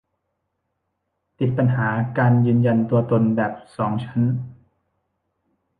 [1.39, 4.21] ติดปัญหาการยืนยันตัวตนแบบสองชั้น